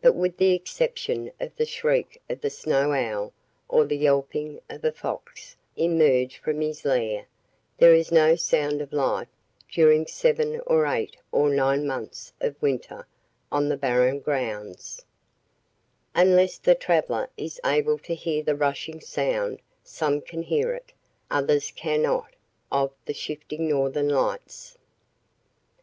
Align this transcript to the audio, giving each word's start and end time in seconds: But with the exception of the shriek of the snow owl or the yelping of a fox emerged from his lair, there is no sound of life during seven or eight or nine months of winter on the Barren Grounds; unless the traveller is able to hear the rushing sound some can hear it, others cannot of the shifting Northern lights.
But 0.00 0.14
with 0.14 0.38
the 0.38 0.54
exception 0.54 1.30
of 1.38 1.54
the 1.56 1.66
shriek 1.66 2.22
of 2.30 2.40
the 2.40 2.48
snow 2.48 2.92
owl 2.94 3.34
or 3.68 3.84
the 3.84 3.98
yelping 3.98 4.62
of 4.70 4.82
a 4.82 4.92
fox 4.92 5.58
emerged 5.76 6.38
from 6.38 6.62
his 6.62 6.86
lair, 6.86 7.26
there 7.76 7.92
is 7.94 8.10
no 8.10 8.34
sound 8.34 8.80
of 8.80 8.94
life 8.94 9.28
during 9.70 10.06
seven 10.06 10.62
or 10.66 10.86
eight 10.86 11.18
or 11.30 11.50
nine 11.50 11.86
months 11.86 12.32
of 12.40 12.62
winter 12.62 13.06
on 13.50 13.68
the 13.68 13.76
Barren 13.76 14.20
Grounds; 14.20 15.04
unless 16.14 16.56
the 16.56 16.74
traveller 16.74 17.28
is 17.36 17.60
able 17.62 17.98
to 17.98 18.14
hear 18.14 18.42
the 18.42 18.56
rushing 18.56 19.02
sound 19.02 19.60
some 19.84 20.22
can 20.22 20.42
hear 20.44 20.72
it, 20.72 20.94
others 21.30 21.70
cannot 21.70 22.32
of 22.70 22.90
the 23.04 23.12
shifting 23.12 23.68
Northern 23.68 24.08
lights. 24.08 24.78